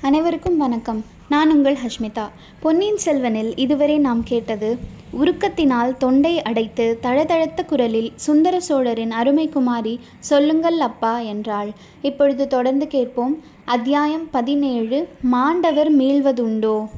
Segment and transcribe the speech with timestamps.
[0.00, 1.04] அனைவருக்கும் வணக்கம்.
[1.28, 2.28] நான் உங்கள் ஹஷ்மிதா.
[2.60, 4.78] பொன்னியின் செல்வனில் இதுவரை நாம் கேட்டது
[5.20, 11.70] உருக்கத்தினால் தொண்டை அடைத்து தழதழத்த குரலில் சுந்தர சோழரின் அருமை குமாரி சொல்லுங்கள் அப்பா என்றாள்.
[12.02, 13.42] இப்பொழுது தொடர்ந்து கேட்போம்.
[13.64, 16.88] அத்தியாயம் பதினேழு மாண்டவர் மீள்வதுண்டோ?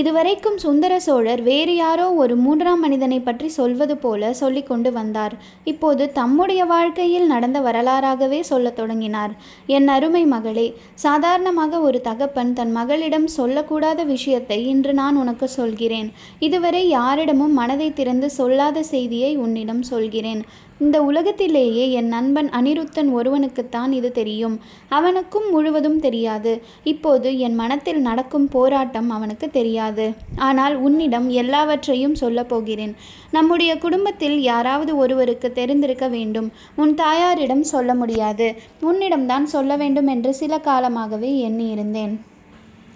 [0.00, 5.34] இதுவரைக்கும் சுந்தர சோழர் வேறு யாரோ ஒரு மூன்றாம் மனிதனை பற்றி சொல்வது போல சொல்லிக் கொண்டு வந்தார்.
[5.72, 9.32] இப்போது தம்முடைய வாழ்க்கையில் நடந்த வரலாறாகவே சொல்லத் தொடங்கினார்.
[9.76, 10.66] என் அருமை மகளே
[11.04, 16.10] சாதாரணமாக ஒரு தகப்பன் தன் மகளிடம் சொல்லக்கூடாத விஷயத்தை இன்று நான் உனக்கு சொல்கிறேன்.
[16.48, 20.42] இதுவரை யாரிடமும் மனதை திறந்து சொல்லாத செய்தியை உன்னிடம் சொல்கிறேன்.
[20.80, 24.60] இந்த உலகத்திலேயே என் நண்பன் அனிருத்தன் ஒருவனுக்குத்தான் இது தெரியும்.
[24.88, 26.62] அவனுக்கும் முழுவதும் தெரியாது.
[26.84, 30.12] இப்போது என் மனத்தில் நடக்கும் போராட்டம் அவனுக்கு தெரியாது.
[30.36, 32.94] ஆனால் உன்னிடம் எல்லாவற்றையும் சொல்லப் போகிறேன்.
[33.30, 36.52] நம்முடைய குடும்பத்தில் யாராவது ஒருவருக்கு தெரிந்திருக்க வேண்டும்.
[36.76, 38.54] உன் தாயாரிடம் சொல்ல முடியாது.
[38.80, 42.16] உன்னிடம்தான் சொல்ல வேண்டும் என்று சில காலமாகவே எண்ணியிருந்தேன்.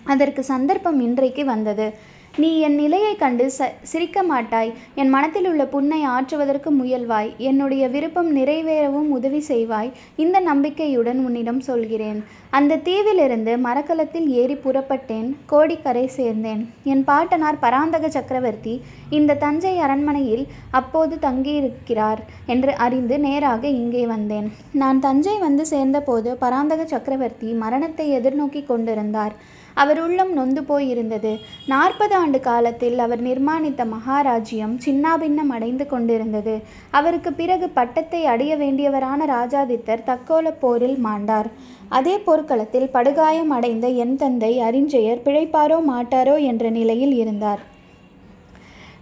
[0.05, 2.11] அதற்கு சந்தர்ப்பம் இன்றைக்கு வந்தது.
[2.41, 4.71] நீ என் நிலையை கண்டு ச சிரிக்க மாட்டாய்.
[5.01, 7.29] என் மனத்தில் உள்ள புண்ணை ஆற்றுவதற்கு முயல்வாய்.
[7.49, 9.91] என்னுடைய விருப்பம் நிறைவேறவும் உதவி செய்வாய்.
[10.17, 12.25] இந்த நம்பிக்கையுடன் உன்னிடம் சொல்கிறேன்.
[12.59, 15.29] அந்த தீவிலிருந்து மரக்கலத்தில் ஏறி புறப்பட்டேன்.
[15.53, 16.63] கோடிக்கரை சேர்ந்தேன்.
[16.93, 18.75] என் பாட்டனார் பராந்தக சக்கரவர்த்தி
[19.19, 24.53] இந்த தஞ்சை அரண்மனையில் அப்போது தங்கியிருக்கிறார் என்று அறிந்து நேராக இங்கே வந்தேன்.
[24.83, 29.37] நான் தஞ்சை வந்து சேர்ந்தபோது பராந்தக சக்கரவர்த்தி மரணத்தை எதிர்நோக்கி கொண்டிருந்தார்.
[29.75, 31.33] அவர் உள்ளம் நொந்து போயிருந்தது.
[31.67, 36.61] நாற்பது ஆண்டு காலத்தில் அவர் நிர்மாணித்த மகாராஜ்யம் சின்னாபின்னம் அடைந்து கொண்டிருந்தது.
[36.91, 41.51] அவருக்கு பிறகு பட்டத்தை அடைய வேண்டியவரான ராஜாதித்தர் தக்கோல போரில் மாண்டார்.
[41.89, 47.63] அதே போர்க்களத்தில் படுகாயம் அடைந்த என் தந்தை அறிஞ்சயர் பிழைப்பாரோ மாட்டாரோ என்ற நிலையில் இருந்தார்.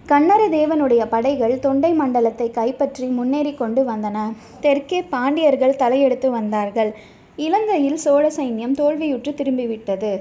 [0.07, 4.19] கண்ணர தேவனுடைய படைகள் தொண்டை மண்டலத்தை கைப்பற்றி முன்னேறி கொண்டு வந்தன.
[4.61, 6.91] தெற்கே பாண்டியர்கள் தலையெடுத்து வந்தார்கள்.
[7.37, 10.13] இலங்கையில் சோழ சைன்யம் தோல்வியுற்று திரும்பிவிட்டது.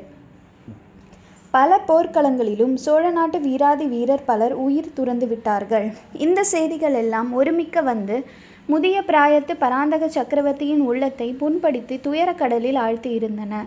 [1.52, 5.88] பல போர்க்களங்களிலும் சோழ நாட்டு வீராதி வீரர் பலர் உயிர் துறந்து விட்டார்கள்.
[6.14, 8.26] இந்த செய்திகள் எல்லாம் ஒருமிக்க வந்து
[8.66, 13.66] முதிய பிராயத்து பராந்தக சக்கரவர்த்தியின் உள்ளத்தை புண்படுத்தி துயரக்கடலில் ஆழ்த்தி இருந்தன.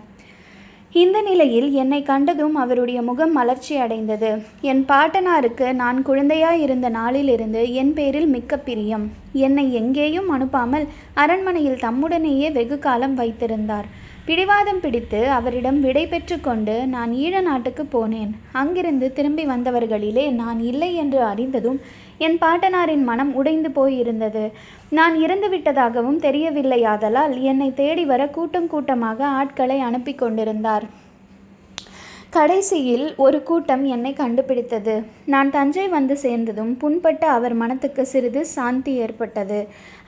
[0.91, 4.31] இந்த நிலையில் என்னை கண்டதும் அவருடைய முகம் மலர்ச்சி அடைந்தது.
[4.61, 9.05] என் பாட்டனாருக்கு நான் குழந்தையாய் இருந்த நாளிலிருந்து என் பேரில் மிக்க பிரியம்.
[9.33, 13.87] என்னை எங்கேயும் அனுப்பாமல் அரண்மனையில் தம்முடனேயே வெகு காலம் வைத்திருந்தார்.
[14.25, 18.31] பிடிவாதம் பிடித்து அவரிடம் விடை பெற்று கொண்டு நான் ஈழ நாட்டுக்கு போனேன்.
[18.51, 21.81] அங்கிருந்து திரும்பி வந்தவர்களிலே நான் இல்லை என்று அறிந்ததும்
[22.17, 24.51] என் பாட்டனாரின் மனம் உடைந்து போயிருந்தது.
[24.89, 30.85] நான் இறந்து விட்டதாகவும் தெரியவில்லையாதலால் என்னை தேடி வர கூட்டம் கூட்டமாக ஆட்களை அனுப்பி கொண்டிருந்தார்.
[32.35, 34.93] கடைசியில் ஒரு கூட்டம் என்னை கண்டுபிடித்தது.
[35.33, 39.59] நான் தஞ்சை வந்து சேர்ந்ததும் புண்பட்ட அவர் மனத்துக்கு சிறிது சாந்தி ஏற்பட்டது.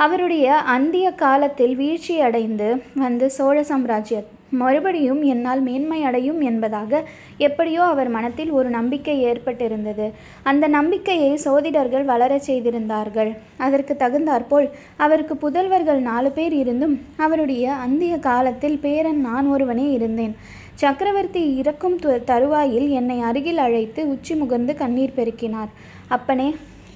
[0.06, 2.70] அவருடைய அந்திய காலத்தில் வீழ்ச்சியடைந்து
[3.04, 4.24] வந்து சோழ சாம்ராஜ்ய
[4.62, 7.04] மறுபடியும் என்னால் மேன்மை அடையும் என்பதாக
[7.48, 10.06] எப்படியோ அவர் மனத்தில் ஒரு நம்பிக்கை ஏற்பட்டிருந்தது.
[10.50, 13.32] அந்த நம்பிக்கையை சோதிடர்கள் வளரச் செய்திருந்தார்கள்.
[13.68, 14.68] அதற்கு தகுந்தாற்போல்
[15.06, 20.36] அவருக்கு புதல்வர்கள் நாலு பேர் இருந்தும் அவருடைய அந்திய காலத்தில் பேரன் நான் ஒருவனே இருந்தேன்.
[20.82, 21.98] சக்கரவர்த்தி இறக்கும்
[22.30, 25.72] தருவாயில் என்னை அருகில் அழைத்து உச்சி முகர்ந்து கண்ணீர் பெருக்கினார்.
[26.16, 26.48] அப்பனே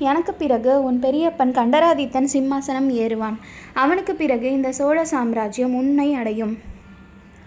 [0.10, 3.38] எனக்கு பிறகு உன் பெரியப்பன் கண்டராதித்தன் சிம்மாசனம் ஏறுவான்.
[3.84, 6.54] அவனுக்கு பிறகு இந்த சோழ சாம்ராஜ்யம் உன்னை அடையும்.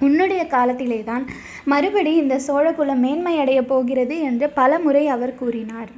[0.07, 1.25] உன்னுடைய காலத்திலே தான்
[1.73, 5.91] மறுபடி இந்த சோழகுலம் மேன்மை அடையப் போகிறது என்று பல முறை அவர் கூறினார்.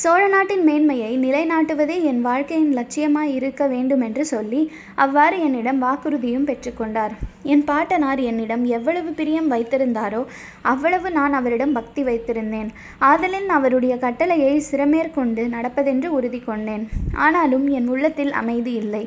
[0.00, 4.60] சோழ நாட்டின் மேன்மையை நிலைநாட்டுவதே என் வாழ்க்கையின் லட்சியமாய் இருக்க வேண்டும் என்று சொல்லி
[4.94, 10.24] அவ்வாறு என்னிடம் வாக்குறுதியும் பெற்றுக்கொண்டார் என் பாட்டனார் என்னிடம் எவ்வளவு பிரியம் வைத்திருந்தாரோ
[10.62, 12.68] அவ்வளவு நான் அவரிடம் பக்தி வைத்திருந்தேன்.
[13.00, 16.88] ஆதலின் அவருடைய கட்டளையை சிறமேற்கொண்டு நடப்பதென்று உறுதி கொண்டேன்.
[17.14, 19.04] ஆனாலும் என் உள்ளத்தில் அமைதி இல்லை.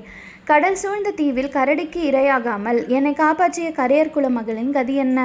[0.51, 5.19] கடல் சூழ்ந்த தீவில் கரடிக்கு இரையாகாமல் என்னை காப்பாற்றிய கரையர் குல மகளின் கதி என்ன?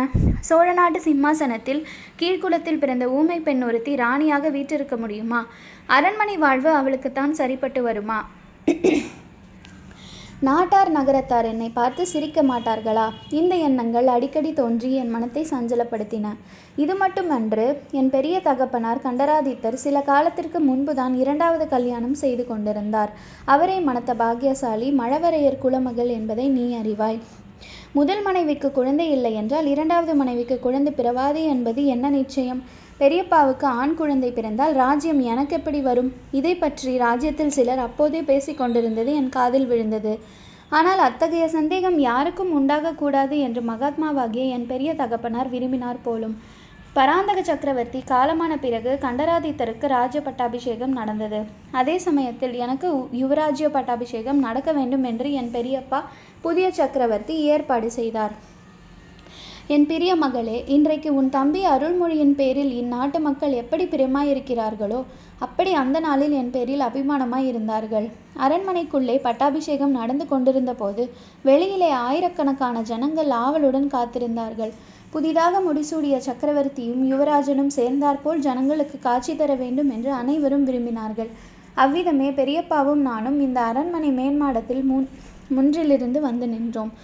[0.48, 1.80] சோழநாட்டு சிம்மாசனத்தில்
[2.20, 5.40] கீழ்குலத்தில் பிறந்த ஊமை பெண் ஒருத்தி ராணியாக வீற்றிருக்க முடியுமா?
[5.96, 8.18] அரண்மனை வாழ்வு அவளுக்குத்தான் சரிப்பட்டு வருமா?
[10.40, 13.04] நாட்டார் நகரத்தார் என்னை பார்த்து சிரிக்க மாட்டார்களா?
[13.30, 16.32] இந்த எண்ணங்கள் அடிக்கடி தோன்றி என் மனத்தை சஞ்சலப்படுத்தின.
[16.76, 23.12] இது மட்டுமன்று என் பெரிய தகப்பனார் கண்டராதித்தர் சில காலத்திற்கு முன்புதான் இரண்டாவது கல்யாணம் செய்து கொண்டிருந்தார்.
[23.44, 27.20] அவரை மணத்த பாக்கியசாலி மழவரையர் குலமகள் என்பதை நீ அறிவாய்.
[27.92, 32.62] முதல் மனைவிக்கு குழந்தை இல்லை என்றால் இரண்டாவது மனைவிக்கு குழந்தை பிறவாது என்பது என்ன நிச்சயம்?
[33.00, 36.08] பெரியப்பாவுக்கு ஆண் குழந்தை பிறந்தால் ராஜ்யம் எனக்கு எப்படி வரும்?
[36.38, 40.12] இதை பற்றி ராஜ்யத்தில் சிலர் அப்போதே பேசிக் கொண்டிருந்தது என் காதில் விழுந்தது.
[40.78, 46.34] ஆனால் அத்தகைய சந்தேகம் யாருக்கும் உண்டாகக்கூடாது என்று மகாத்மாவாகிய என் பெரிய தகப்பனார் விரும்பினார் போலும்.
[46.92, 51.40] பராந்தக சக்கரவர்த்தி காலமான பிறகு கண்டராதித்தருக்கு ராஜ்ய பட்டாபிஷேகம் நடந்தது.
[51.80, 52.90] அதே சமயத்தில் எனக்கு
[53.22, 56.02] யுவராஜ்ய பட்டாபிஷேகம் நடக்க வேண்டும் என்று என் பெரியப்பா
[56.40, 58.36] புதிய சக்கரவர்த்தி ஏற்பாடு செய்தார்.
[59.74, 65.00] என் பிரிய மகளே இன்றைக்கு உன் தம்பி அருள்மொழியின் பேரில் இந்நாட்டு மக்கள் எப்படி பிரியமாயிருக்கிறார்களோ
[65.38, 68.06] அப்படி அந்த நாளில் என் பேரில் அபிமானமாய் இருந்தார்கள்
[68.46, 71.04] அரண்மனைக்குள்ளே பட்டாபிஷேகம் நடந்து கொண்டிருந்த போது
[71.48, 74.72] வெளியிலே ஆயிரக்கணக்கான ஜனங்கள் ஆவலுடன் காத்திருந்தார்கள்.
[75.10, 81.32] புதிதாக முடிசூடிய சக்கரவர்த்தியும் யுவராஜனும் சேர்ந்தாற்போல் ஜனங்களுக்கு காட்சி தர வேண்டும் என்று அனைவரும் விரும்பினார்கள்.
[81.74, 85.08] அவ்விதமே பெரியப்பாவும் நானும் இந்த அரண்மனை மேன்மாடத்தில் முன்
[85.48, 86.94] முன்றிலிருந்து வந்து நின்றோம்.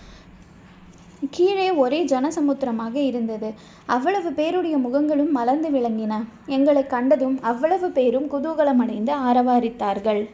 [1.31, 3.53] கீழே ஒரே ஜனசமுத்திரமாக இருந்தது.
[3.87, 6.25] அவ்வளவு பேருடைய முகங்களும் மலர்ந்து விளங்கின.
[6.47, 10.29] எங்களை கண்டதும் அவ்வளவு பேரும் குதூகலம் அடைந்து ஆரவாரித்தார்கள்.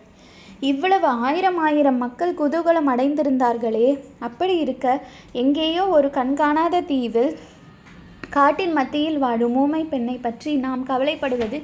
[0.61, 3.99] இவ்வளவு ஆயிரம் ஆயிரம் மக்கள் குதூகலம் அடைந்திருந்தார்களே.
[4.19, 5.03] அப்படி இருக்க
[5.33, 7.37] எங்கேயோ ஒரு கண்காணாத தீவில்
[8.31, 11.61] காட்டின் மத்தியில் வாழும் ஊமை பெண்ணை பற்றி நாம் கவலைப்படுவது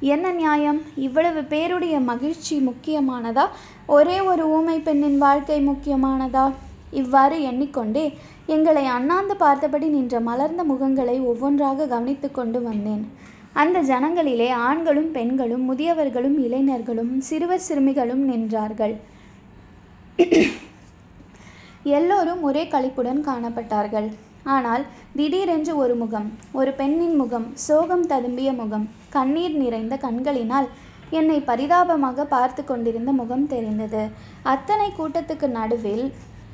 [0.00, 0.82] என்ன நியாயம்?
[0.96, 3.46] இவ்வளவு பேருடைய மகிழ்ச்சி முக்கியமானதா?
[3.86, 6.52] ஒரே ஒரு ஊமை பெண்ணின் வாழ்க்கை முக்கியமானதா?
[6.90, 8.14] இவ்வாறு எண்ணிக்கொண்டே
[8.52, 13.04] எங்களை அண்ணாந்து பார்த்தபடி நின்ற மலர்ந்த முகங்களை ஒவ்வொன்றாக கவனித்து கொண்டு வந்தேன்.
[13.62, 18.94] அந்த ஜனங்களிலே ஆண்களும் பெண்களும் முதியவர்களும் இளைஞர்களும் சிறுவர் சிறுமிகளும் நின்றார்கள்.
[21.98, 24.08] எல்லோரும் ஒரே கழிப்புடன் காணப்பட்டார்கள்.
[24.54, 24.84] ஆனால்
[25.18, 28.86] திடீரென்று ஒரு முகம் ஒரு பெண்ணின் முகம் சோகம் ததும்பிய முகம்
[29.16, 30.68] கண்ணீர் நிறைந்த கண்களினால்
[31.18, 34.02] என்னை பரிதாபமாக பார்த்து கொண்டிருந்த முகம் தெரிந்தது.
[34.52, 36.04] அத்தனை கூட்டத்துக்கு நடுவில்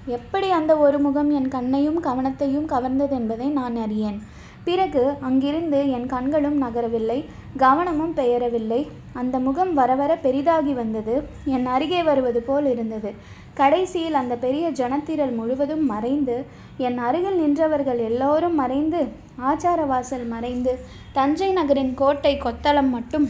[0.06, 4.23] எப்படி அந்த ஒரு முகம் என் கண்ணையும் கவனத்தையும் கவர்ந்தது என்பதை நான் அறியேன்.
[4.64, 7.25] பிறகு அங்கிருந்து என் கண்களும் நகரவில்லை
[7.56, 8.88] கவனமும் பெயரவில்லை.
[9.12, 11.23] அந்த முகம் வர வர பெரிதாகி வந்தது.
[11.44, 13.12] என் அருகே வருவது போல் இருந்தது.
[13.55, 16.44] கடைசியில் அந்த பெரிய ஜனத்திரள் முழுவதும் மறைந்து
[16.76, 19.08] என் அருகில் நின்றவர்கள் எல்லோரும் மறைந்து
[19.41, 20.79] ஆச்சார வாசல் மறைந்து
[21.12, 23.29] தஞ்சை நகரின் கோட்டை கொத்தளம் மட்டும்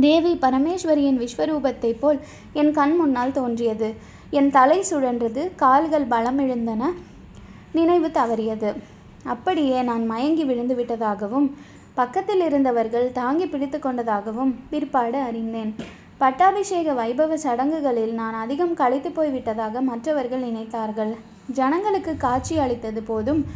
[0.00, 2.20] தேவி பரமேஸ்வரியின் விஸ்வரூபத்தைப் போல்
[2.52, 3.94] என் கண் முன்னால் தோன்றியது.
[4.30, 6.92] என் தலை சுழன்றது கால்கள் பலமிழந்தன
[7.72, 8.74] நினைவு தவறியது.
[9.24, 11.54] அப்படியே நான் மயங்கி விழுந்து விட்டதாகவும்
[11.94, 15.74] பக்கத்தில் இருந்தவர்கள் தாங்கி பிடித்து கொண்டதாகவும் பிற்பாடு அறிந்தேன்.
[16.18, 21.14] பட்டாபிஷேக வைபவ சடங்குகளில் நான் அதிகம் களைத்து போய்விட்டதாக மற்றவர்கள் நினைத்தார்கள்.
[21.52, 23.46] ஜனங்களுக்கு காட்சி அளித்தது போதும்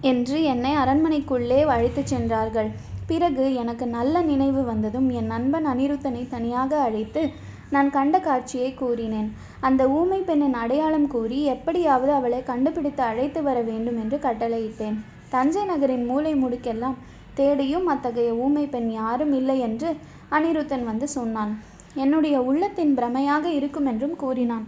[0.00, 2.70] என்று என்னை அரண்மனைக்குள்ளே அழைத்துச் சென்றார்கள்.
[3.06, 7.30] பிறகு எனக்கு நல்ல நினைவு வந்ததும் என் நண்பன் அனிருத்தனை தனியாக அழைத்து
[7.70, 9.32] நான் கண்ட காட்சியை கூறினேன்.
[9.60, 14.96] அந்த ஊமை பெண்ணின் அடையாளம் கூறி எப்படியாவது அவளை கண்டுபிடித்து அழைத்து வர வேண்டும் என்று கட்டளையிட்டேன்.
[15.28, 16.94] தஞ்சை நகரின் மூலை முடுக்கெல்லாம்
[17.34, 19.96] தேடியும் அத்தகைய ஊமை பெண் யாரும் இல்லை என்று
[20.30, 21.58] அனிருத்தன் வந்து சொன்னான்.
[21.94, 24.66] என்னுடைய உள்ளத்தின் பிரமையாக இருக்கும் என்றும் கூறினான்.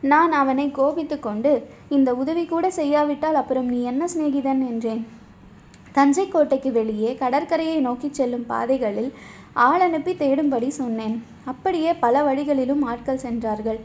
[0.00, 4.62] நான் அவனை கோபித்து கொண்டு இந்த உதவி கூட செய்யாவிட்டால் அப்புறம் நீ என்ன சிநேகிதன்?
[4.68, 5.06] என்றேன்.
[5.92, 9.12] தஞ்சை கோட்டைக்கு வெளியே கடற்கரையை நோக்கிச் செல்லும் பாதைகளில்
[9.56, 11.16] ஆள் அனுப்பி தேடும்படி சொன்னேன்.
[11.44, 13.80] அப்படியே பல வழிகளிலும் ஆட்கள் சென்றார்கள்.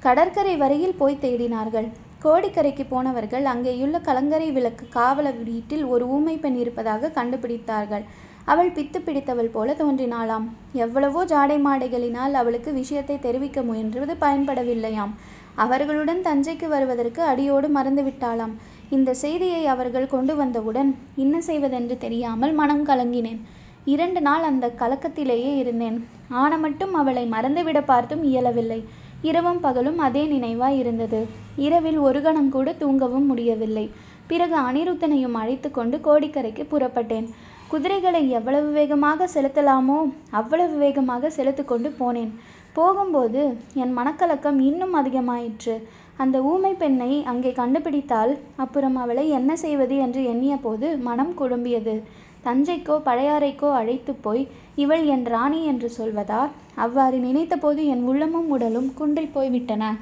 [0.00, 1.88] கடற்கரை வரையில் போய் தேடினார்கள்.
[2.24, 8.04] கோடிக்கரைக்கு போனவர்கள் அங்கேயுள்ள கலங்கரை விளக்கு காவல வீட்டில் ஒரு ஊமை பெண் இருப்பதாக கண்டுபிடித்தார்கள்.
[8.44, 10.46] அவள் பித்து பிடித்தவள் போல தோன்றினாளாம்.
[10.84, 15.12] எவ்வளவோ ஜாடை மாடைகளினால் அவளுக்கு விஷயத்தை தெரிவிக்க முயன்றது பயன்படவில்லையாம்.
[15.54, 18.54] அவர்களுடன் தஞ்சைக்கு வருவதற்கு அடியோடு மறந்துவிட்டாளாம்
[18.90, 23.42] இந்த செய்தியை அவர்கள் கொண்டு வந்தவுடன் என்ன செய்வதென்று தெரியாமல் மனம் கலங்கினேன்.
[23.84, 25.96] இரண்டு நாள் அந்த கலக்கத்திலேயே இருந்தேன்.
[26.28, 28.80] ஆன மட்டும் அவளை மறந்துவிட பார்த்தும் இயலவில்லை.
[29.22, 31.20] இரவும் பகலும் அதே நினைவாய் இருந்தது.
[31.56, 33.90] இரவில் ஒரு கணம் கூட தூங்கவும் முடியவில்லை.
[34.26, 37.26] பிறகு அனிருத்தனையும் அழைத்து கொண்டு கோடிக்கரைக்கு புறப்பட்டேன்.
[37.68, 39.98] குதிரைகளை எவ்வளவு வேகமாக செலுத்தலாமோ
[40.30, 42.32] அவ்வளவு வேகமாக செலுத்து கொண்டு போனேன்.
[42.72, 43.42] போகும்போது
[43.74, 45.74] என் மனக்கலக்கம் இன்னும் அதிகமாயிற்று.
[46.16, 51.94] அந்த ஊமை பெண்ணை அங்கே கண்டுபிடித்தால் அப்புறம் அவளை என்ன செய்வது என்று எண்ணிய போது மனம் குழம்பியது.
[52.44, 56.42] தஞ்சைக்கோ பழையாறைக்கோ அழைத்து போய் இவள் என் ராணி என்று சொல்வதா?
[56.74, 59.96] அவ்வாறு நினைத்தபோது என் உள்ளமும் உடலும் குன்றிப் போய்விட்டன.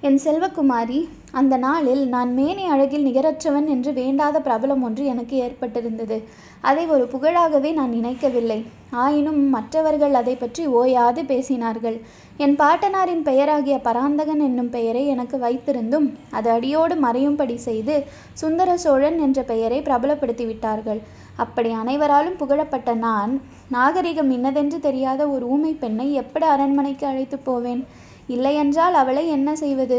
[0.00, 6.22] என் செல்வகுமாரி அந்த நாளில் நான் மேனி அழகில் நிகரற்றவன் என்று வேண்டாத பிரபலம் ஒன்று எனக்கு ஏற்பட்டிருந்தது.
[6.60, 8.64] அதை ஒரு புகழாகவே நான் நினைக்கவில்லை.
[8.90, 11.98] ஆயினும் மற்றவர்கள் அதை பற்றி ஓயாது பேசினார்கள்.
[12.38, 17.94] என் பாட்டனாரின் பெயராகிய பராந்தகன் என்னும் பெயரை எனக்கு வைத்திருந்தும் அது அடியோடு மறையும்படி செய்து
[18.32, 21.00] சுந்தர சோழன் என்ற பெயரை பிரபலப்படுத்தி விட்டார்கள்
[21.36, 23.32] அப்படி அனைவராலும் புகழப்பட்ட நான்
[23.68, 27.82] நாகரிகம் இன்னதென்று தெரியாத ஒரு ஊமை பெண்ணை எப்படி அரண்மனைக்கு அழைத்து போவேன்?
[28.26, 29.98] இல்லையென்றால் அவளை என்ன செய்வது?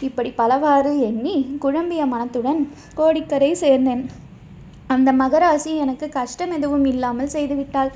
[0.00, 2.60] இப்படி பலவாறு எண்ணி குழம்பிய மனத்துடன்
[2.94, 4.04] கோடிக்கரை சேர்ந்தேன்.
[4.86, 7.90] அந்த மகராசி எனக்கு கஷ்டம் எதுவும் இல்லாமல் செய்துவிட்டாள்.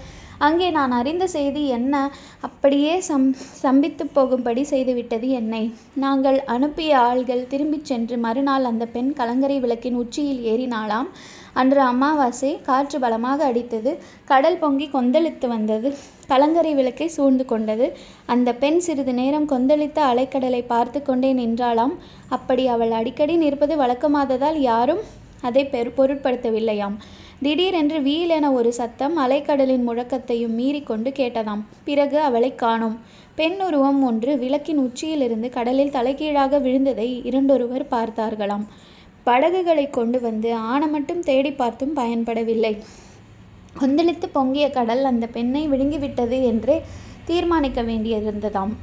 [0.47, 1.95] அங்கே நான் அறிந்த செய்தி என்ன?
[2.41, 3.27] அப்படியே சம்
[3.63, 5.75] சம்பித்து போகும்படி செய்துவிட்டது என்னை.
[5.95, 11.11] நாங்கள் அனுப்பிய ஆள்கள் திரும்பிச் சென்று மறுநாள் அந்த பெண் கலங்கரை விளக்கின் உச்சியில் ஏறினாளாம்.
[11.53, 13.93] அன்று அமாவாசை காற்று பலமாக அடித்தது.
[14.25, 15.89] கடல் பொங்கி கொந்தளித்து வந்தது.
[16.27, 17.87] கலங்கரை விளக்கை சூழ்ந்து கொண்டது.
[18.27, 21.97] அந்த பெண் சிறிது நேரம் கொந்தளித்த அலைக்கடலை பார்த்து கொண்டே நின்றாளாம்.
[22.29, 25.03] அப்படி அவள் அடிக்கடி நிற்பது வழக்கமாததால் யாரும்
[25.41, 26.97] அதை பெரு பொருட்படுத்தவில்லையாம்.
[27.45, 31.63] திடீரென்று வீல் என ஒரு சத்தம் அலைக்கடலின் முழக்கத்தையும் மீறி கொண்டு கேட்டதாம்.
[31.85, 32.97] பிறகு அவளை காணோம்.
[33.35, 38.67] பெண் உருவம் ஒன்று விளக்கின் உச்சியிலிருந்து கடலில் தலைகீழாக விழுந்ததை இரண்டொருவர் பார்த்தார்களாம்.
[39.23, 42.75] படகுகளை கொண்டு வந்து ஆணை மட்டும் தேடி பார்த்தும் பயன்படவில்லை.
[43.81, 46.83] கொந்தளித்து பொங்கிய கடல் அந்த பெண்ணை விழுங்கிவிட்டது என்றே
[47.25, 48.75] தீர்மானிக்க வேண்டியிருந்ததாம்.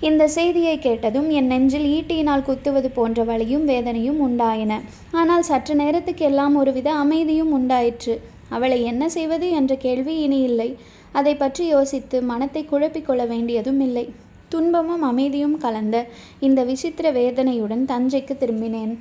[0.00, 4.80] இந்த செய்தியை கேட்டதும் என் நெஞ்சில் ஈட்டியினால் குத்துவது போன்ற வலியும் வேதனையும் உண்டாயின.
[5.10, 8.20] ஆனால் சற்று நேரத்துக்கு எல்லாம் ஒருவித அமைதியும் உண்டாயிற்று.
[8.48, 10.76] அவளை என்ன செய்வது என்ற கேள்வி இனி இல்லை.
[11.12, 14.12] அதை பற்றி யோசித்து மனத்தை குழப்பிக் கொள்ள வேண்டியதும் இல்லை.
[14.48, 16.06] துன்பமும் அமைதியும் கலந்த
[16.40, 18.98] இந்த விசித்திர வேதனையுடன் தஞ்சைக்கு திரும்பினேன்.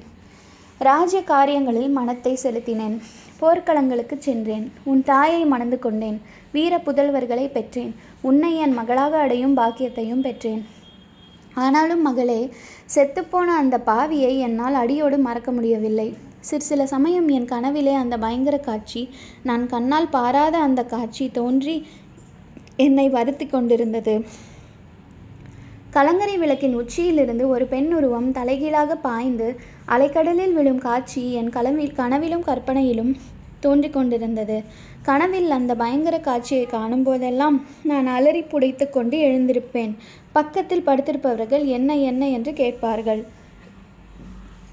[0.80, 2.96] ராஜ்ய காரியங்களில் மனத்தை செலுத்தினேன்.
[3.42, 4.72] போர்க்களங்களுக்கு சென்றேன்.
[4.84, 6.22] உன் தாயை மணந்து கொண்டேன்.
[6.52, 7.96] வீர புதல்வர்களை பெற்றேன்.
[8.22, 10.64] உன்னை என் மகளாக அடையும் பாக்கியத்தையும் பெற்றேன்.
[11.56, 12.50] ஆனாலும் மகளே
[12.96, 16.14] செத்துப்போன அந்த பாவியை என்னால் அடியோடு மறக்க முடியவில்லை.
[16.40, 19.10] சிறு சில சமயம் என் கனவிலே அந்த பயங்கர காட்சி
[19.44, 21.88] நான் கண்ணால் பாராத அந்த காட்சி தோன்றி
[22.76, 24.26] என்னை வருத்தி கொண்டிருந்தது.
[25.90, 33.16] கலங்கரை விளக்கின் உச்சியிலிருந்து ஒரு பெண் உருவம் தலைகீழாக பாய்ந்து அலைக்கடலில் விழும் காட்சி என் கலவில் கனவிலும் கற்பனையிலும்
[33.60, 34.64] தோன்றிக் கொண்டிருந்தது.
[35.02, 39.96] கனவில் அந்த பயங்கர காட்சியை காணும் போதெல்லாம் நான் அலறி புடைத்து கொண்டு எழுந்திருப்பேன்.
[40.34, 43.24] பக்கத்தில் படுத்திருப்பவர்கள் என்ன என்ன என்று கேட்பார்கள்.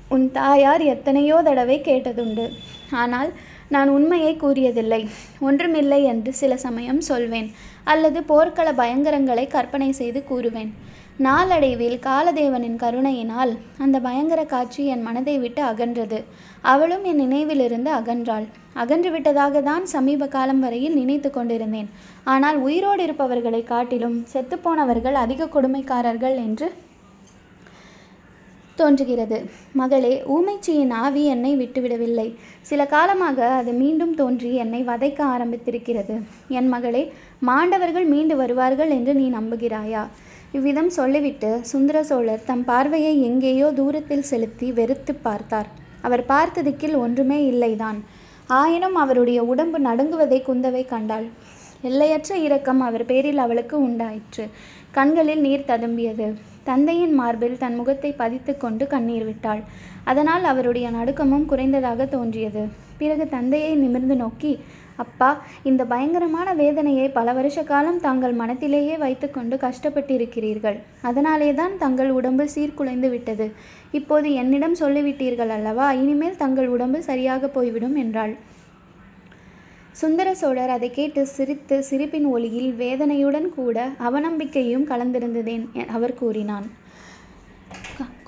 [0.09, 2.47] உன் தாயார் எத்தனையோ தடவை கேட்டதுண்டு.
[2.91, 3.33] ஆனால்
[3.69, 5.09] நான் உண்மையை கூறியதில்லை.
[5.41, 7.49] ஒன்றுமில்லை என்று சில சமயம் சொல்வேன்.
[7.85, 10.71] அல்லது போர்க்கள பயங்கரங்களை கற்பனை செய்து கூறுவேன்.
[11.27, 16.19] நாளடைவில் காலதேவனின் கருணையினால் அந்த பயங்கர காட்சி என் மனதை விட்டு அகன்றது.
[16.61, 18.47] அவளும் என் நினைவிலிருந்து அகன்றாள்.
[18.75, 21.91] அகன்று விட்டதாக தான் சமீப காலம் வரையில் நினைத்து கொண்டிருந்தேன்.
[22.25, 26.69] ஆனால் உயிரோடு இருப்பவர்களை காட்டிலும் செத்துப்போனவர்கள் அதிக கொடுமைக்காரர்கள் என்று
[28.79, 29.39] தோன்றுகிறது.
[29.73, 32.29] மகளே ஊமைச்சியின் ஆவி என்னை விட்டுவிடவில்லை.
[32.61, 36.23] சில காலமாக அது மீண்டும் தோன்றி என்னை வதைக்க ஆரம்பித்திருக்கிறது.
[36.49, 37.13] என் மகளே
[37.49, 40.03] மாண்டவர்கள் மீண்டு வருவார்கள் என்று நீ நம்புகிறாயா?
[40.53, 45.69] இவ்விதம் சொல்லிவிட்டு சுந்தர சோழர் தம் பார்வையை எங்கேயோ தூரத்தில் செலுத்தி வெறுத்து பார்த்தார்.
[46.03, 47.99] அவர் பார்த்த திக்கில் ஒன்றுமே இல்லைதான்.
[48.47, 51.27] ஆயினும் அவருடைய உடம்பு நடுங்குவதை குந்தவை கண்டாள்.
[51.83, 54.45] எல்லையற்ற இரக்கம் அவர் பேரில் அவளுக்கு உண்டாயிற்று.
[54.91, 56.29] கண்களில் நீர் ததும்பியது.
[56.65, 59.63] தந்தையின் மார்பில் தன் முகத்தை பதித்து கொண்டு கண்ணீர் விட்டாள்.
[60.05, 62.63] அதனால் அவருடைய நடுக்கமும் குறைந்ததாக தோன்றியது.
[62.99, 64.53] பிறகு தந்தையை நிமிர்ந்து நோக்கி
[65.05, 65.31] அப்பா
[65.71, 70.79] இந்த பயங்கரமான வேதனையை பல வருஷ காலம் தாங்கள் மனத்திலேயே வைத்துக்கொண்டு கஷ்டப்பட்டிருக்கிறீர்கள்.
[71.09, 73.49] அதனாலே தான் தங்கள் உடம்பு சீர்குலைந்து விட்டது.
[73.99, 75.89] இப்போது என்னிடம் சொல்லிவிட்டீர்கள் அல்லவா?
[76.03, 78.35] இனிமேல் தங்கள் உடம்பு சரியாக போய்விடும் என்றாள்.
[80.01, 83.77] சுந்தர சோழர் அதை கேட்டு சிரித்து சிரிப்பின் ஒளியில் வேதனையுடன் கூட
[84.09, 85.65] அவநம்பிக்கையும் கலந்திருந்ததேன்
[85.97, 86.69] அவர் கூறினான்.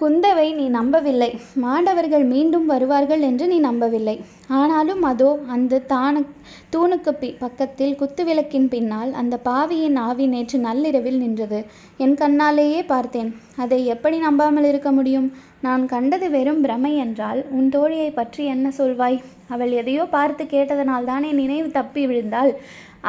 [0.00, 1.28] குந்தவை நீ நம்பவில்லை.
[1.64, 4.14] மாண்டவர்கள் மீண்டும் வருவார்கள் என்று நீ நம்பவில்லை.
[4.61, 6.20] ஆனாலும் அதோ அந்த தானு
[6.72, 11.61] தூணுக்கு பி பக்கத்தில் குத்துவிளக்கின் பின்னால் அந்த பாவியின் ஆவி நேற்று நள்ளிரவில் நின்றது.
[12.04, 13.30] என் கண்ணாலேயே பார்த்தேன்.
[13.64, 15.28] அதை எப்படி நம்பாமல் இருக்க முடியும்?
[15.66, 19.18] நான் கண்டது வெறும் பிரமை என்றால் உன் தோழியை பற்றி என்ன சொல்வாய்?
[19.49, 22.52] அவள் எதையோ பார்த்து கேட்டதனால் தானே நினைவு தப்பி விழுந்தாள்.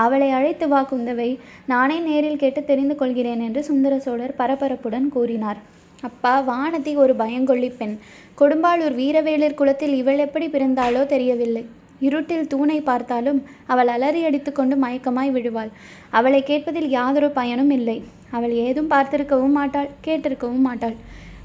[0.04, 1.32] அவளை அழைத்து வா குந்தவை.
[1.74, 5.62] நானே நேரில் கேட்டு தெரிந்து கொள்கிறேன் என்று சுந்தர சோழர் பரபரப்புடன் கூறினார்.
[6.08, 7.96] அப்பா வானதி ஒரு பயங்கொள்ளி பெண்.
[8.40, 11.64] கொடும்பாளூர் வீரவேலர் குலத்தில் இவள் எப்படி பிறந்தாளோ தெரியவில்லை.
[12.08, 13.40] இருட்டில் தூணை பார்த்தாலும்
[13.72, 15.72] அவள் அலறி அடித்துக்கொண்டு மயக்கமாய் விழுவாள்.
[16.18, 17.98] அவளை கேட்பதில் யாதொரு பயனும் இல்லை.
[18.38, 20.98] அவள் ஏதும் பார்த்திருக்கவும் மாட்டாள் கேட்டிருக்கவும் மாட்டாள்.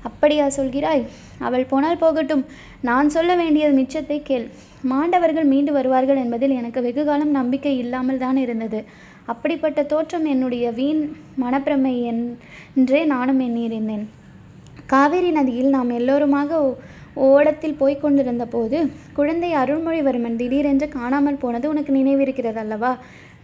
[0.08, 1.04] அப்படியா சொல்கிறாய்?
[1.46, 2.44] அவள் போனால் போகட்டும்.
[2.88, 4.46] நான் சொல்ல வேண்டியது மிச்சத்தை கேள்.
[4.92, 8.80] மாண்டவர்கள் மீண்டு வருவார்கள் என்பதில் எனக்கு வெகுகாலம் நம்பிக்கை இல்லாமல் தான் இருந்தது.
[9.32, 11.02] அப்படிப்பட்ட தோற்றம் என்னுடைய வீண்
[11.42, 14.06] மனப்பிரமை என்றே நானும் எண்ணியிருந்தேன்.
[14.88, 16.60] காவேரி நதியில் நாம் எல்லோருமாக
[17.26, 18.78] ஓடத்தில் போய்க் கொண்டிருந்த போது
[19.14, 22.92] குழந்தை அருள்மொழிவர்மன் திடீரென்று காணாமல் போனது உனக்கு நினைவிருக்கிறது அல்லவா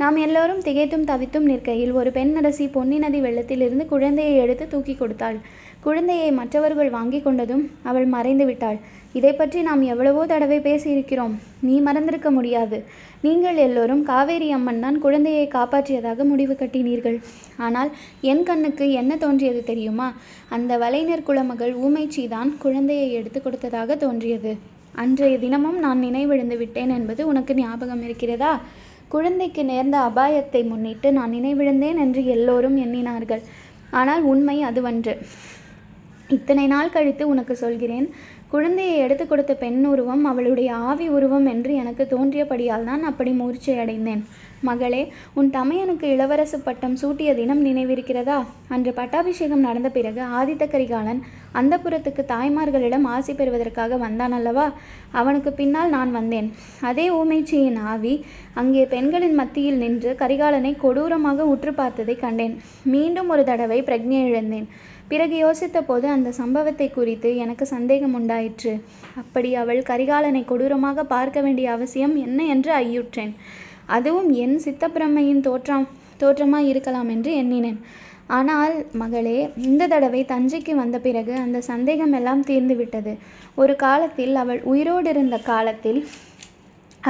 [0.00, 5.36] நாம் எல்லோரும் திகைத்தும் தவித்தும் நிற்கையில் ஒரு பெண் அரசி பொன்னி நதி வெள்ளத்திலிருந்து குழந்தையை எடுத்து தூக்கி கொடுத்தாள்.
[5.84, 8.78] குழந்தையை மற்றவர்கள் வாங்கி கொண்டதும் அவள் மறைந்து விட்டாள்.
[9.18, 11.34] இதை பற்றி நாம் எவ்வளவோ தடவை பேசியிருக்கிறோம்.
[11.66, 12.78] நீ மறந்திருக்க முடியாது.
[13.26, 17.18] நீங்கள் எல்லோரும் காவேரி அம்மன் தான் குழந்தையை காப்பாற்றியதாக முடிவு கட்டினீர்கள்.
[17.66, 17.90] ஆனால்
[18.32, 20.08] என் கண்ணுக்கு என்ன தோன்றியது தெரியுமா?
[20.56, 24.54] அந்த வலைஞர் குலமகள் ஊமைச்சி தான் குழந்தையை எடுத்து கொடுத்ததாக தோன்றியது.
[25.02, 28.50] அன்றைய தினமும் நான் நினைவிழந்து விட்டேன் என்பது உனக்கு ஞாபகம் இருக்கிறதா?
[29.14, 33.42] குழந்தைக்கு நேர்ந்த அபாயத்தை முன்னிட்டு நான் நினைவிழந்தேன் என்று எல்லோரும் எண்ணினார்கள்.
[34.00, 35.14] ஆனால் உண்மை அதுவன்று.
[36.28, 38.06] இத்தனை நாள் கழித்து உனக்கு சொல்கிறேன்
[38.52, 44.22] குழந்தையை எடுத்து கொடுத்த பெண் உருவம் அவளுடைய ஆவி உருவம் என்று எனக்கு தோன்றியபடியால் தான் அப்படி மூர்ச்சையடைந்தேன்.
[44.68, 45.00] மகளே
[45.38, 48.36] உன் தமையனுக்கு இளவரசு பட்டம் சூட்டிய தினம் நினைவிருக்கிறதா?
[48.74, 51.20] அன்று பட்டாபிஷேகம் நடந்த பிறகு ஆதித்த கரிகாலன்
[51.60, 54.66] அந்தப்புறத்துக்கு தாய்மார்களிடம் ஆசி பெறுவதற்காக வந்தான் அல்லவா?
[55.20, 56.48] அவனுக்கு பின்னால் நான் வந்தேன்.
[56.90, 58.14] அதே ஊமைச்சியின் ஆவி
[58.62, 62.56] அங்கே பெண்களின் மத்தியில் நின்று கரிகாலனை கொடூரமாக உற்று பார்த்ததை கண்டேன்.
[62.94, 64.68] மீண்டும் ஒரு தடவை பிரக்ஞை இழந்தேன்.
[65.08, 68.72] பிறகு யோசித்த போது அந்த சம்பவத்தை குறித்து எனக்கு சந்தேகம் உண்டாயிற்று.
[69.16, 73.34] அப்படி அவள் கரிகாலனை கொடூரமாக பார்க்க வேண்டிய அவசியம் என்ன என்று ஐயுற்றேன்.
[73.86, 77.78] அதுவும் என் சித்தப்பிரமையின் தோற்றம் தோற்றமாக இருக்கலாம் என்று எண்ணினேன்.
[78.26, 82.42] ஆனால் மகளே இந்த தடவை தஞ்சைக்கு வந்த பிறகு அந்த சந்தேகம் எல்லாம்
[83.54, 86.00] ஒரு காலத்தில் அவள் உயிரோடு இருந்த காலத்தில்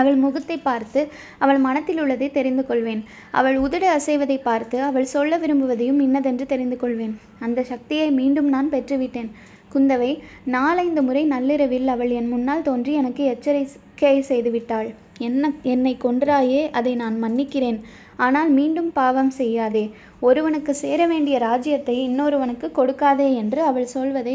[0.01, 1.01] அவள் முகத்தை பார்த்து
[1.45, 3.03] அவள் மனத்தில் உள்ளதை தெரிந்து கொள்வேன்.
[3.39, 7.15] அவள் உதடு அசைவதை பார்த்து அவள் சொல்ல விரும்புவதையும் இன்னதென்று தெரிந்து கொள்வேன்.
[7.47, 9.31] அந்த சக்தியை மீண்டும் நான் பெற்றுவிட்டேன்.
[9.75, 10.11] குந்தவை
[10.55, 14.91] நாலைந்து முறை நள்ளிரவில் அவள் என் முன்னால் தோன்றி எனக்கு எச்சரிக்கை செய்துவிட்டாள்.
[15.27, 17.79] என்ன என்னை கொன்றாயே அதை நான் மன்னிக்கிறேன்.
[18.25, 19.83] ஆனால் மீண்டும் பாவம் செய்யாதே.
[20.29, 24.35] ஒருவனுக்கு சேர வேண்டிய ராஜ்யத்தை இன்னொருவனுக்கு கொடுக்காதே என்று அவள் சொல்வதை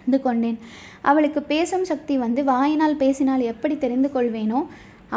[0.00, 0.58] புரிந்து கொண்டேன்.
[1.10, 4.60] அவளுக்கு பேசும் சக்தி வந்து வாயினால் பேசினால் எப்படி தெரிந்து கொள்வேனோ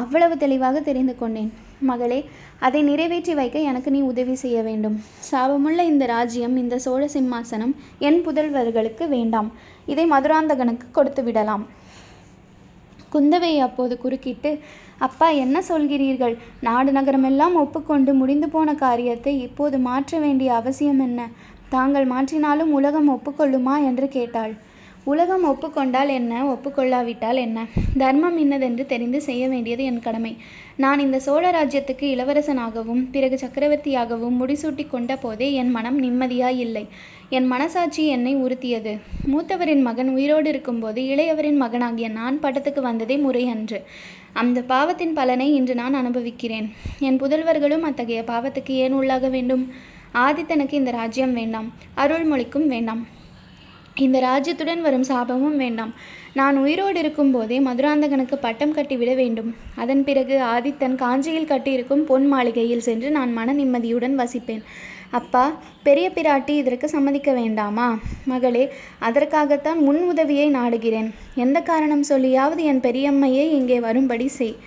[0.02, 1.50] அவ்வளவு தெளிவாக தெரிந்து கொண்டேன்.
[1.90, 2.18] மகளே
[2.66, 4.96] அதை நிறைவேற்றி வைக்க எனக்கு நீ உதவி செய்ய வேண்டும்.
[5.30, 7.74] சாபமுள்ள இந்த ராஜ்யம் இந்த சோழ சிம்மாசனம்
[8.08, 9.50] என் புதல்வர்களுக்கு வேண்டாம்.
[9.86, 11.64] இதை மதுராந்தகனுக்கு கொடுத்து விடலாம்.
[13.14, 14.52] குந்தவை அப்போது குறுக்கிட்டு
[15.08, 16.36] அப்பா என்ன சொல்கிறீர்கள்?
[16.68, 21.22] நாடு நகரமெல்லாம் ஒப்புக்கொண்டு முடிந்து போன காரியத்தை இப்போது மாற்ற வேண்டிய அவசியம் என்ன?
[21.70, 23.76] தாங்கள் மாற்றினாலும் உலகம் ஒப்புக்கொள்ளுமா?
[23.90, 24.54] என்று கேட்டாள்.
[25.06, 26.54] உலகம் ஒப்புக்கொண்டால் என்ன?
[26.54, 27.66] ஒப்புக்கொள்ளாவிட்டால் என்ன?
[27.98, 30.38] தர்மம் இன்னதென்று தெரிந்து செய்ய வேண்டியது என் கடமை.
[30.76, 36.88] நான் இந்த சோழ ராஜ்யத்துக்கு இளவரசனாகவும் பிறகு சக்கரவர்த்தியாகவும் முடிசூட்டி கொண்ட போதே என் மனம் நிம்மதியாய் இல்லை.
[37.30, 39.00] என் மனசாட்சி என்னை உறுத்தியது.
[39.32, 43.84] மூத்தவரின் மகன் உயிரோடு இருக்கும்போது இளையவரின் மகனாகிய நான் பட்டத்துக்கு வந்ததே முறையன்று.
[44.34, 46.72] அந்த பாவத்தின் பலனை இன்று நான் அனுபவிக்கிறேன்.
[47.00, 49.72] என் புதல்வர்களும் அத்தகைய பாவத்துக்கு ஏன் உள்ளாக வேண்டும்?
[50.14, 51.74] ஆதித்தனுக்கு இந்த ராஜ்யம் வேண்டாம்.
[51.98, 53.22] அருள்மொழிக்கும் வேண்டாம்.
[53.96, 55.94] இந்த ராஜ்யத்துடன் வரும் சாபமும் வேண்டாம்.
[56.34, 59.56] நான் உயிரோடு இருக்கும்போதே மதுராந்தகனுக்கு பட்டம் கட்டிவிட வேண்டும்.
[59.76, 64.64] அதன் பிறகு ஆதித்தன் காஞ்சியில் கட்டியிருக்கும் பொன் மாளிகையில் சென்று நான் மன நிம்மதியுடன் வசிப்பேன்.
[65.12, 65.54] அப்பா
[65.84, 68.00] பெரிய பிராட்டி இதற்கு சம்மதிக்க வேண்டாமா?
[68.26, 71.10] மகளே அதற்காகத்தான் முன் உதவியை நாடுகிறேன்.
[71.36, 74.58] எந்த காரணம் சொல்லியாவது என் பெரியம்மையை இங்கே வரும்படி செய்.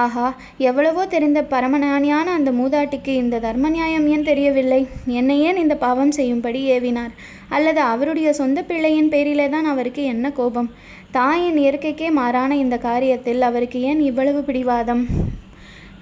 [0.00, 0.26] ஆஹா
[0.58, 4.86] எவ்வளவோ தெரிந்த பரமஞானியான அந்த மூதாட்டிக்கு இந்த தர்ம நியாயம் ஏன் தெரியவில்லை?
[5.18, 7.12] என்னை ஏன் இந்த பாவம் செய்யும்படி ஏவினார்?
[7.48, 10.70] அல்லது அவருடைய சொந்த பிள்ளையின் பேரிலே தான் அவருக்கு என்ன கோபம்?
[11.10, 15.04] தாயின் இயற்கைக்கே மாறான இந்த காரியத்தில் அவருக்கு ஏன் இவ்வளவு பிடிவாதம்?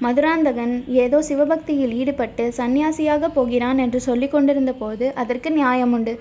[0.05, 0.73] மதுராந்தகன்
[1.05, 6.15] ஏதோ சிவபக்தியில் ஈடுபட்டு சந்நியாசியாக போகிறான் என்று சொல்லி கொண்டிருந்த போது அதற்கு நியாயம் உண்டு.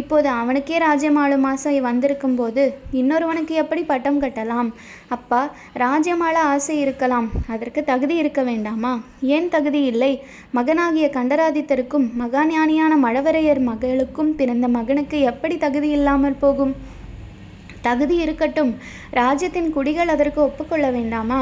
[0.00, 2.64] இப்போது அவனுக்கே ராஜ்யம் ஆளும் ஆசை வந்திருக்கும் போது
[3.00, 4.70] இன்னொருவனுக்கு எப்படி பட்டம் கட்டலாம்?
[5.16, 5.42] அப்பா
[5.84, 7.28] ராஜ்யமால ஆசை இருக்கலாம்.
[7.46, 8.94] அதற்கு தகுதி இருக்க வேண்டாமா?
[9.36, 10.12] ஏன் தகுதி இல்லை?
[10.58, 16.74] மகனாகிய கண்டராதித்தருக்கும் மகாஞானியான மழவரையர் மகளுக்கும் பிறந்த மகனுக்கு எப்படி தகுதி இல்லாமல் போகும்?
[17.88, 18.72] தகுதி இருக்கட்டும்.
[19.20, 21.40] ராஜ்யத்தின் குடிகள் அதற்கு ஒப்புக்கொள்ள வேண்டாமா?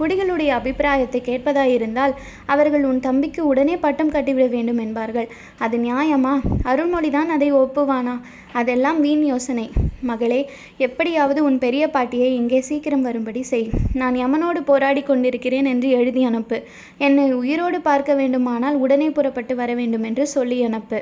[0.00, 2.14] குடிகளுடைய அபிப்பிராயத்தை கேட்பதாயிருந்தால்
[2.46, 5.28] அவர்கள் உன் தம்பிக்கு உடனே பட்டம் கட்டிவிட வேண்டும் என்பார்கள்.
[5.58, 6.34] அது நியாயமா?
[6.70, 8.14] அருள்மொழிதான் அதை ஒப்புவானா?
[8.52, 9.66] அதெல்லாம் வீண் யோசனை.
[10.00, 10.40] மகளே
[10.86, 13.66] எப்படியாவது உன் பெரிய பாட்டியை இங்கே சீக்கிரம் வரும்படி செய்.
[14.00, 16.58] நான் யமனோடு போராடி கொண்டிருக்கிறேன் என்று எழுதி அனுப்பு.
[17.06, 21.00] என்னை உயிரோடு பார்க்க வேண்டுமானால் உடனே புறப்பட்டு வர வேண்டும் என்று சொல்லி அனுப்பு.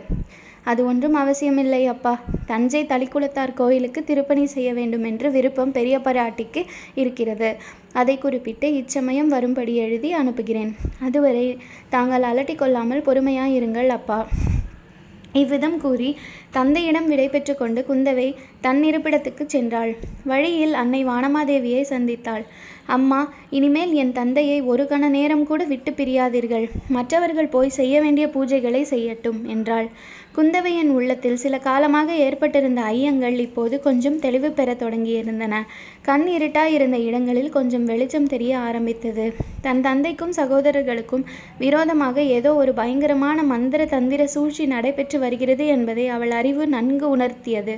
[0.64, 2.12] அது ஒன்றும் அவசியமில்லை அப்பா.
[2.46, 6.62] தஞ்சை தளிக்குளத்தார் கோயிலுக்கு திருப்பணி செய்ய வேண்டும் என்று விருப்பம் பெரிய பராட்டிக்கு
[6.94, 7.50] இருக்கிறது.
[7.92, 10.72] அதை குறிப்பிட்டு இச்சமயம் வரும்படி எழுதி அனுப்புகிறேன்.
[11.00, 11.46] அதுவரை
[11.88, 14.20] தாங்கள் அலட்டி கொள்ளாமல் பொறுமையாயிருங்கள் அப்பா.
[15.33, 16.11] இவ்விதம் கூறி
[16.50, 18.27] தந்தையிடம் விடை கொண்டு குந்தவை
[18.61, 19.92] தன் இருப்பிடத்துக்கு சென்றாள்.
[20.24, 22.44] வழியில் அன்னை வானமாதேவியை சந்தித்தாள்.
[22.87, 23.18] அம்மா
[23.50, 26.66] இனிமேல் என் தந்தையை ஒரு கண நேரம் கூட விட்டு பிரியாதீர்கள்.
[26.88, 29.88] மற்றவர்கள் போய் செய்ய வேண்டிய பூஜைகளை செய்யட்டும் என்றாள்.
[30.36, 35.60] குந்தவையின் உள்ளத்தில் சில காலமாக ஏற்பட்டிருந்த ஐயங்கள் இப்போது கொஞ்சம் தெளிவு பெறத் தொடங்கியிருந்தன.
[36.02, 39.26] கண் இருட்டாய் இருந்த இடங்களில் கொஞ்சம் வெளிச்சம் தெரிய ஆரம்பித்தது.
[39.60, 41.24] தன் தந்தைக்கும் சகோதரர்களுக்கும்
[41.58, 47.76] விரோதமாக ஏதோ ஒரு பயங்கரமான மந்திர தந்திர சூழ்ச்சி நடைபெற்று வருகிறது என்பதை அவள் அறிவு நன்கு உணர்த்தியது.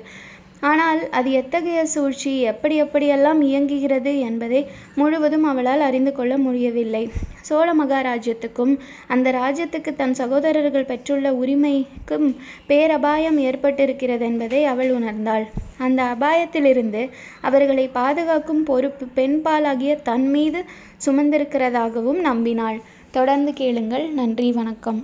[0.69, 4.61] ஆனால் அது எத்தகைய சூழ்ச்சி எப்படி எப்படியெல்லாம் இயங்குகிறது என்பதை
[4.95, 7.03] முழுவதும் அவளால் அறிந்து கொள்ள முடியவில்லை.
[7.41, 8.73] சோழ மகாராஜ்யத்துக்கும்
[9.09, 12.27] அந்த ராஜ்யத்துக்கு தன் சகோதரர்கள் பெற்றுள்ள உரிமைக்கும்
[12.67, 15.47] பேரபாயம் ஏற்பட்டிருக்கிறது என்பதை அவள் உணர்ந்தாள்.
[15.79, 17.03] அந்த அபாயத்திலிருந்து
[17.41, 20.63] அவர்களை பாதுகாக்கும் பொறுப்பு பெண்பாலாகிய தன் மீது
[21.07, 22.81] சுமந்திருக்கிறதாகவும் நம்பினாள்.
[23.11, 24.07] தொடர்ந்து கேளுங்கள்.
[24.13, 24.53] நன்றி.
[24.53, 25.01] வணக்கம்.